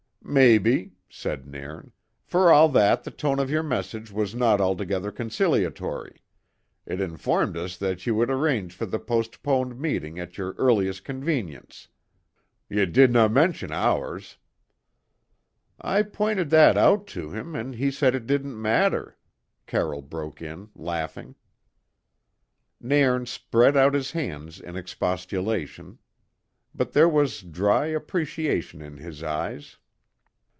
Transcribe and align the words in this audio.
"Maybe," 0.23 0.93
said 1.09 1.45
Nairn. 1.45 1.91
"For 2.23 2.53
all 2.53 2.69
that, 2.69 3.03
the 3.03 3.11
tone 3.11 3.37
of 3.37 3.49
your 3.49 3.63
message 3.63 4.11
was 4.13 4.33
not 4.33 4.61
altogether 4.61 5.11
conciliatory. 5.11 6.21
It 6.85 7.01
informed 7.01 7.57
us 7.57 7.75
that 7.77 8.05
ye 8.05 8.13
would 8.13 8.29
arrange 8.29 8.71
for 8.73 8.85
the 8.85 8.99
postponed 8.99 9.77
meeting 9.77 10.19
at 10.19 10.37
your 10.37 10.53
earliest 10.53 11.03
convenience. 11.03 11.89
Ye 12.69 12.85
didna 12.85 13.27
mention 13.27 13.73
ours." 13.73 14.37
"I 15.81 16.01
pointed 16.01 16.49
that 16.51 16.77
out 16.77 17.07
to 17.07 17.31
him, 17.31 17.53
and 17.53 17.75
he 17.75 17.91
said 17.91 18.15
it 18.15 18.25
didn't 18.27 18.61
matter," 18.61 19.17
Carroll 19.65 20.01
broke 20.03 20.41
in, 20.41 20.69
laughing. 20.75 21.35
Nairn 22.79 23.25
spread 23.25 23.75
out 23.75 23.93
his 23.95 24.11
hands 24.11 24.61
in 24.61 24.77
expostulation, 24.77 25.97
but 26.73 26.93
there 26.93 27.09
was 27.09 27.41
dry 27.41 27.87
appreciation 27.87 28.81
in 28.81 28.95
his 28.95 29.23
eyes. 29.23 29.77